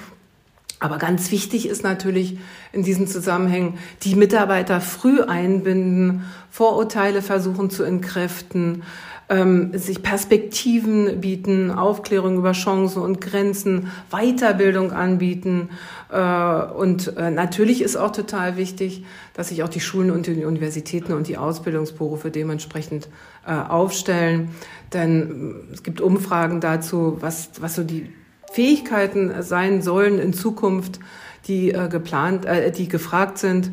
[0.79, 2.37] Aber ganz wichtig ist natürlich
[2.73, 8.83] in diesen Zusammenhängen, die Mitarbeiter früh einbinden, Vorurteile versuchen zu entkräften,
[9.29, 15.69] ähm, sich Perspektiven bieten, Aufklärung über Chancen und Grenzen, Weiterbildung anbieten.
[16.11, 20.45] Äh, und äh, natürlich ist auch total wichtig, dass sich auch die Schulen und die
[20.45, 23.09] Universitäten und die Ausbildungsberufe dementsprechend
[23.47, 24.49] äh, aufstellen.
[24.93, 28.09] Denn äh, es gibt Umfragen dazu, was, was so die
[28.51, 30.99] Fähigkeiten sein sollen in Zukunft,
[31.47, 33.71] die äh, geplant, äh, die gefragt sind.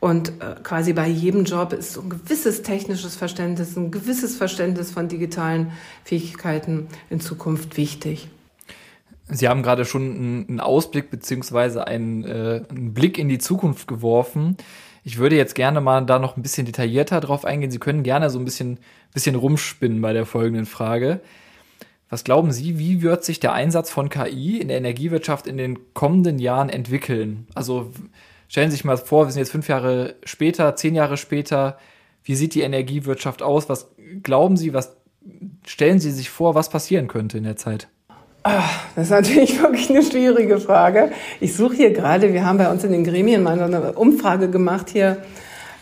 [0.00, 4.92] Und äh, quasi bei jedem Job ist so ein gewisses technisches Verständnis, ein gewisses Verständnis
[4.92, 5.72] von digitalen
[6.04, 8.28] Fähigkeiten in Zukunft wichtig.
[9.30, 14.56] Sie haben gerade schon einen Ausblick beziehungsweise einen, äh, einen Blick in die Zukunft geworfen.
[15.04, 17.70] Ich würde jetzt gerne mal da noch ein bisschen detaillierter drauf eingehen.
[17.70, 18.78] Sie können gerne so ein bisschen,
[19.12, 21.20] bisschen rumspinnen bei der folgenden Frage.
[22.08, 25.92] Was glauben Sie, wie wird sich der Einsatz von KI in der Energiewirtschaft in den
[25.92, 27.46] kommenden Jahren entwickeln?
[27.54, 27.92] Also
[28.48, 31.78] stellen Sie sich mal vor, wir sind jetzt fünf Jahre später, zehn Jahre später.
[32.24, 33.68] Wie sieht die Energiewirtschaft aus?
[33.68, 33.90] Was
[34.22, 34.96] glauben Sie, was
[35.66, 37.88] stellen Sie sich vor, was passieren könnte in der Zeit?
[38.42, 41.12] Ach, das ist natürlich wirklich eine schwierige Frage.
[41.40, 44.88] Ich suche hier gerade, wir haben bei uns in den Gremien mal eine Umfrage gemacht
[44.90, 45.18] hier,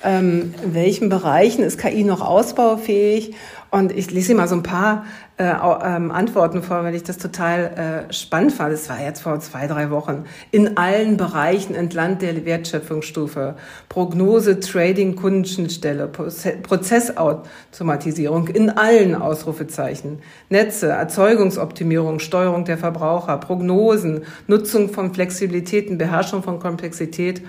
[0.03, 3.35] ähm, in welchen Bereichen ist KI noch ausbaufähig
[3.77, 5.05] und ich lese mal so ein paar
[5.37, 8.73] äh, ähm, Antworten vor, weil ich das total äh, spannend fand.
[8.73, 10.25] Es war jetzt vor zwei, drei Wochen.
[10.51, 13.57] In allen Bereichen entlang der Wertschöpfungsstufe.
[13.91, 20.21] Prognose, Trading, Kundenschnittstelle, Prozessautomatisierung in allen Ausrufezeichen.
[20.49, 27.43] Netze, Erzeugungsoptimierung, Steuerung der Verbraucher, Prognosen, Nutzung von Flexibilitäten, Beherrschung von Komplexität,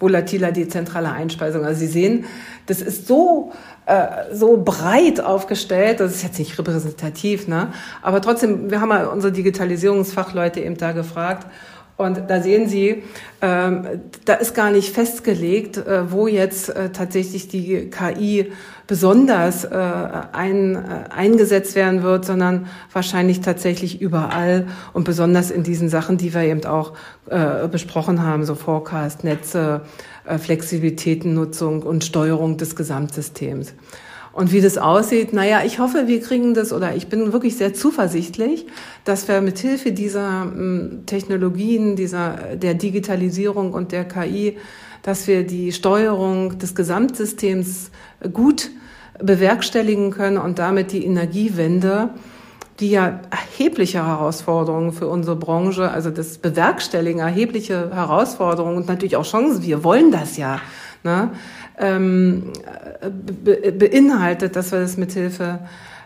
[0.00, 1.66] volatiler, dezentraler Einspeisung.
[1.66, 2.24] Also Sie sehen,
[2.64, 3.52] das ist so
[3.86, 7.72] äh, so breit aufgestellt, das ist jetzt nicht repräsentativ, ne?
[8.02, 11.46] aber trotzdem, wir haben mal unsere Digitalisierungsfachleute eben da gefragt
[11.96, 13.04] und da sehen Sie,
[13.40, 13.86] ähm,
[14.24, 18.50] da ist gar nicht festgelegt, äh, wo jetzt äh, tatsächlich die KI
[18.88, 19.78] besonders äh,
[20.32, 20.78] ein, äh,
[21.14, 26.64] eingesetzt werden wird, sondern wahrscheinlich tatsächlich überall und besonders in diesen Sachen, die wir eben
[26.64, 26.94] auch
[27.30, 29.82] äh, besprochen haben, so Forecast, Netze,
[30.26, 33.74] Flexibilitätennutzung und Steuerung des Gesamtsystems.
[34.34, 37.72] Und wie das aussieht, naja, ich hoffe, wir kriegen das oder ich bin wirklich sehr
[37.72, 38.66] zuversichtlich,
[39.04, 44.58] dass wir mit Hilfe dieser mm, Technologien, dieser, der Digitalisierung und der KI,
[45.02, 47.92] dass wir die Steuerung des Gesamtsystems
[48.32, 48.70] gut
[49.22, 52.10] bewerkstelligen können und damit die Energiewende,
[52.84, 59.24] die ja erhebliche Herausforderungen für unsere Branche, also das Bewerkstelligen erhebliche Herausforderungen und natürlich auch
[59.24, 60.60] Chancen, wir wollen das ja,
[61.02, 61.30] ne,
[61.78, 62.52] ähm,
[63.42, 65.60] be beinhaltet, dass wir das mithilfe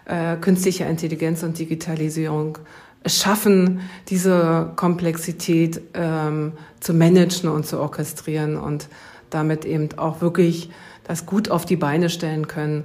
[0.04, 2.58] äh, künstlicher Intelligenz und Digitalisierung
[3.04, 8.86] schaffen, diese Komplexität ähm, zu managen und zu orchestrieren und
[9.30, 10.70] damit eben auch wirklich
[11.02, 12.84] das gut auf die Beine stellen können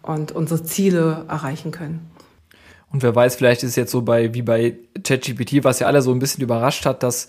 [0.00, 2.13] und unsere Ziele erreichen können.
[2.94, 6.00] Und wer weiß, vielleicht ist es jetzt so bei wie bei ChatGPT, was ja alle
[6.00, 7.26] so ein bisschen überrascht hat, dass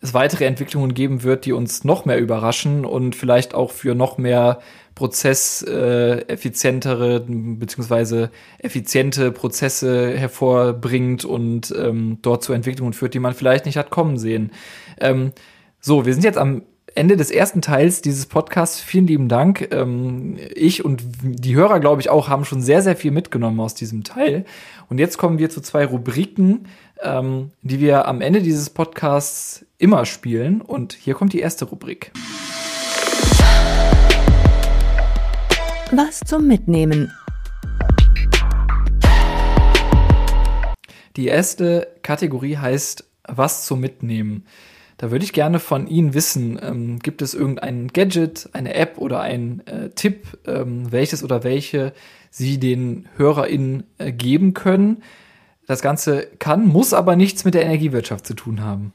[0.00, 4.16] es weitere Entwicklungen geben wird, die uns noch mehr überraschen und vielleicht auch für noch
[4.16, 4.60] mehr
[4.94, 13.66] prozesseffizientere äh, beziehungsweise effiziente Prozesse hervorbringt und ähm, dort zu Entwicklungen führt, die man vielleicht
[13.66, 14.52] nicht hat kommen sehen.
[15.00, 15.32] Ähm,
[15.80, 16.62] so, wir sind jetzt am
[16.94, 18.80] Ende des ersten Teils dieses Podcasts.
[18.80, 19.68] Vielen lieben Dank.
[19.72, 23.74] Ähm, ich und die Hörer, glaube ich, auch haben schon sehr, sehr viel mitgenommen aus
[23.74, 24.44] diesem Teil.
[24.88, 26.66] Und jetzt kommen wir zu zwei Rubriken,
[27.02, 30.60] ähm, die wir am Ende dieses Podcasts immer spielen.
[30.60, 32.12] Und hier kommt die erste Rubrik.
[35.92, 37.12] Was zum Mitnehmen.
[41.16, 44.46] Die erste Kategorie heißt Was zum Mitnehmen.
[44.98, 49.20] Da würde ich gerne von Ihnen wissen, ähm, gibt es irgendein Gadget, eine App oder
[49.20, 51.92] ein äh, Tipp, ähm, welches oder welche
[52.30, 55.02] Sie den HörerInnen äh, geben können?
[55.68, 58.92] Das Ganze kann, muss aber nichts mit der Energiewirtschaft zu tun haben.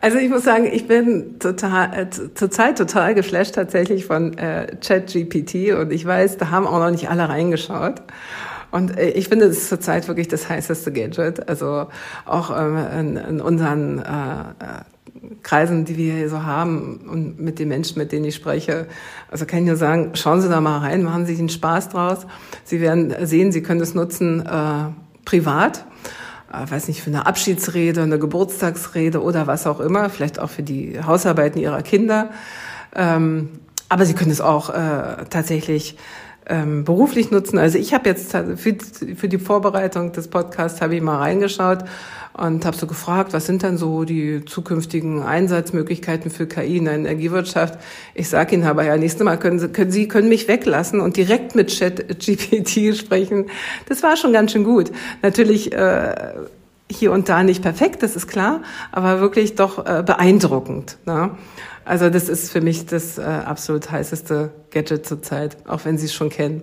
[0.00, 5.72] Also ich muss sagen, ich bin total äh, zurzeit total geflasht tatsächlich von äh, ChatGPT
[5.72, 8.02] und ich weiß, da haben auch noch nicht alle reingeschaut.
[8.70, 11.48] Und äh, ich finde, es ist zurzeit wirklich das heißeste Gadget.
[11.48, 11.86] Also
[12.24, 14.84] auch ähm, in, in unseren äh,
[15.42, 18.86] Kreisen, die wir hier so haben und mit den Menschen, mit denen ich spreche.
[19.30, 21.90] Also kann ich nur sagen, schauen Sie da mal rein, machen Sie sich einen Spaß
[21.90, 22.26] draus.
[22.64, 24.90] Sie werden sehen, Sie können es nutzen äh,
[25.24, 25.84] privat
[26.52, 30.62] äh, weiß nicht, für eine Abschiedsrede, eine Geburtstagsrede oder was auch immer, vielleicht auch für
[30.62, 32.30] die Hausarbeiten ihrer Kinder.
[32.94, 33.48] Ähm,
[33.88, 35.96] aber sie können es auch äh, tatsächlich
[36.46, 37.58] ähm, beruflich nutzen.
[37.58, 38.76] Also ich habe jetzt für,
[39.16, 41.84] für die Vorbereitung des Podcasts habe ich mal reingeschaut
[42.36, 46.94] und habe so gefragt, was sind denn so die zukünftigen Einsatzmöglichkeiten für KI in der
[46.94, 47.78] Energiewirtschaft?
[48.14, 51.16] Ich sage Ihnen aber ja, nächstes Mal können Sie, können Sie können mich weglassen und
[51.16, 53.46] direkt mit Chat GPT sprechen.
[53.88, 54.90] Das war schon ganz schön gut.
[55.22, 56.34] Natürlich äh,
[56.90, 60.98] hier und da nicht perfekt, das ist klar, aber wirklich doch äh, beeindruckend.
[61.06, 61.30] Ne?
[61.84, 66.14] Also das ist für mich das äh, absolut heißeste Gadget zurzeit, auch wenn Sie es
[66.14, 66.62] schon kennen.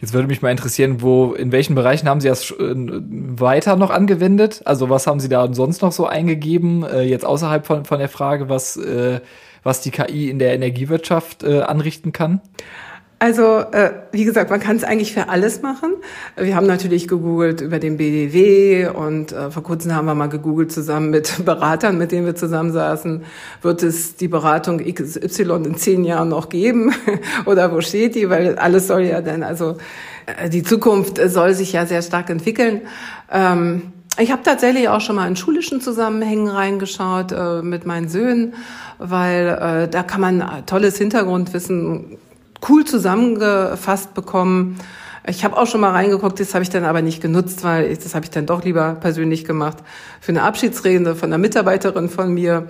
[0.00, 3.90] Jetzt würde mich mal interessieren, wo, in welchen Bereichen haben Sie das äh, weiter noch
[3.90, 4.62] angewendet?
[4.64, 8.08] Also was haben Sie da sonst noch so eingegeben, äh, jetzt außerhalb von, von der
[8.08, 9.20] Frage, was, äh,
[9.62, 12.40] was die KI in der Energiewirtschaft äh, anrichten kann?
[13.22, 15.92] Also, äh, wie gesagt, man kann es eigentlich für alles machen.
[16.38, 20.72] Wir haben natürlich gegoogelt über den BDW und äh, vor kurzem haben wir mal gegoogelt
[20.72, 23.22] zusammen mit Beratern, mit denen wir zusammensaßen.
[23.60, 26.94] Wird es die Beratung XY in zehn Jahren noch geben?
[27.44, 28.30] Oder wo steht die?
[28.30, 29.76] Weil alles soll ja dann, also
[30.24, 32.80] äh, die Zukunft soll sich ja sehr stark entwickeln.
[33.30, 38.54] Ähm, ich habe tatsächlich auch schon mal in schulischen Zusammenhängen reingeschaut äh, mit meinen Söhnen,
[38.96, 42.16] weil äh, da kann man tolles Hintergrundwissen
[42.68, 44.78] cool zusammengefasst bekommen.
[45.26, 47.98] Ich habe auch schon mal reingeguckt, das habe ich dann aber nicht genutzt, weil ich,
[47.98, 49.78] das habe ich dann doch lieber persönlich gemacht
[50.20, 52.68] für eine Abschiedsrede von einer Mitarbeiterin von mir.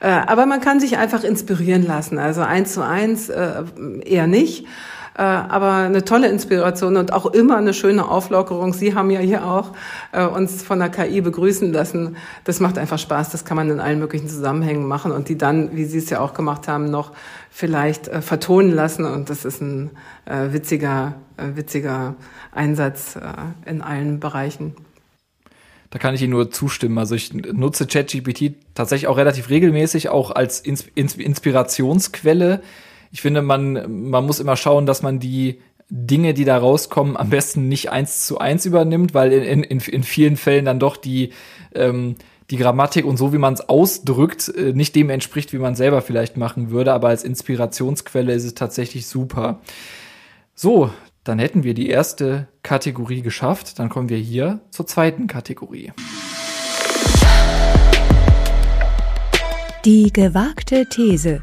[0.00, 2.18] Äh, aber man kann sich einfach inspirieren lassen.
[2.18, 3.62] Also eins zu eins äh,
[4.04, 4.66] eher nicht.
[5.14, 8.72] Äh, aber eine tolle Inspiration und auch immer eine schöne Auflockerung.
[8.72, 9.72] Sie haben ja hier auch
[10.12, 12.16] äh, uns von der KI begrüßen lassen.
[12.44, 13.30] Das macht einfach Spaß.
[13.30, 16.20] Das kann man in allen möglichen Zusammenhängen machen und die dann, wie Sie es ja
[16.20, 17.12] auch gemacht haben, noch
[17.50, 19.04] vielleicht äh, vertonen lassen.
[19.04, 19.90] Und das ist ein
[20.24, 22.14] äh, witziger, äh, witziger
[22.52, 23.20] Einsatz äh,
[23.70, 24.74] in allen Bereichen.
[25.90, 26.96] Da kann ich Ihnen nur zustimmen.
[26.96, 32.62] Also ich nutze ChatGPT tatsächlich auch relativ regelmäßig, auch als Ins Ins Inspirationsquelle
[33.12, 35.60] ich finde, man, man muss immer schauen, dass man die
[35.90, 40.02] Dinge, die da rauskommen, am besten nicht eins zu eins übernimmt, weil in, in, in
[40.02, 41.30] vielen Fällen dann doch die,
[41.74, 42.16] ähm,
[42.50, 46.00] die Grammatik und so, wie man es ausdrückt, äh, nicht dem entspricht, wie man selber
[46.00, 46.94] vielleicht machen würde.
[46.94, 49.60] Aber als Inspirationsquelle ist es tatsächlich super.
[50.54, 50.90] So,
[51.22, 53.78] dann hätten wir die erste Kategorie geschafft.
[53.78, 55.92] Dann kommen wir hier zur zweiten Kategorie.
[59.84, 61.42] Die gewagte These.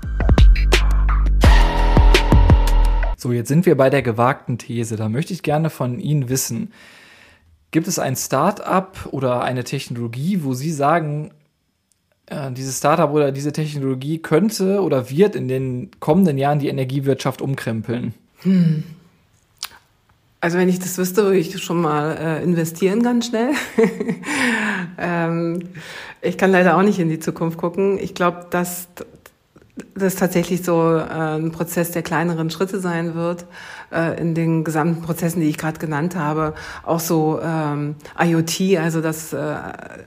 [3.20, 4.96] So, jetzt sind wir bei der gewagten These.
[4.96, 6.72] Da möchte ich gerne von Ihnen wissen,
[7.72, 11.32] gibt es ein Start-up oder eine Technologie, wo Sie sagen,
[12.28, 17.42] äh, dieses Startup oder diese Technologie könnte oder wird in den kommenden Jahren die Energiewirtschaft
[17.42, 18.14] umkrempeln?
[18.44, 18.86] Hm.
[20.40, 23.52] Also wenn ich das wüsste, würde ich schon mal äh, investieren ganz schnell.
[24.98, 25.64] ähm,
[26.22, 28.00] ich kann leider auch nicht in die Zukunft gucken.
[28.00, 28.88] Ich glaube, dass
[29.96, 33.46] das tatsächlich so äh, ein Prozess der kleineren Schritte sein wird
[33.92, 36.54] äh, in den gesamten Prozessen, die ich gerade genannt habe.
[36.84, 39.56] Auch so ähm, IoT, also dass äh,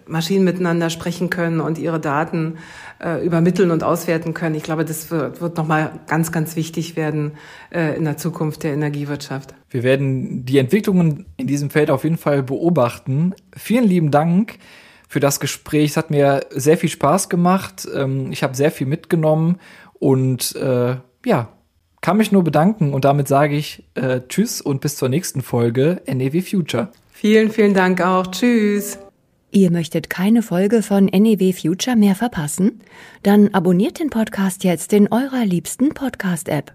[0.06, 2.58] Maschinen miteinander sprechen können und ihre Daten
[3.02, 4.54] äh, übermitteln und auswerten können.
[4.54, 7.32] Ich glaube, das wird, wird nochmal ganz, ganz wichtig werden
[7.70, 9.54] äh, in der Zukunft der Energiewirtschaft.
[9.70, 13.34] Wir werden die Entwicklungen in diesem Feld auf jeden Fall beobachten.
[13.56, 14.58] Vielen lieben Dank
[15.12, 15.90] für das Gespräch.
[15.90, 17.86] Es hat mir sehr viel Spaß gemacht.
[17.94, 19.58] Ähm, ich habe sehr viel mitgenommen
[19.92, 20.96] und äh,
[21.26, 21.48] ja,
[22.00, 26.00] kann mich nur bedanken und damit sage ich äh, Tschüss und bis zur nächsten Folge
[26.06, 26.88] NEW Future.
[27.10, 28.26] Vielen, vielen Dank auch.
[28.28, 28.98] Tschüss.
[29.50, 32.80] Ihr möchtet keine Folge von NEW Future mehr verpassen?
[33.22, 36.72] Dann abonniert den Podcast jetzt in eurer liebsten Podcast-App.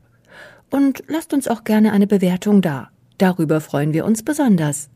[0.70, 2.92] Und lasst uns auch gerne eine Bewertung da.
[3.18, 4.92] Darüber freuen wir uns besonders.